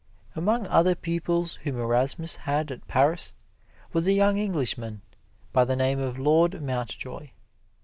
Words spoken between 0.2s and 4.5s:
Among other pupils whom Erasmus had at Paris was a young